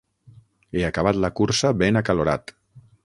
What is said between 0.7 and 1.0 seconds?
He